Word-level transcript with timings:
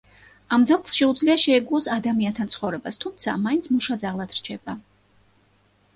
ამ 0.55 0.63
ძაღლს 0.69 0.95
შეუძლია 0.99 1.35
შეეგუოს 1.43 1.89
ადამიანთან 1.97 2.51
ცხოვრებას, 2.55 2.99
თუმცა 3.05 3.37
მაინც 3.45 3.71
მუშა 3.77 3.99
ძაღლად 4.05 4.37
რჩება. 4.39 4.79